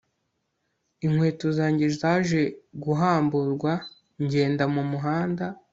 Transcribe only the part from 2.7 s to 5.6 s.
guhamburwa ngenda mu muhanda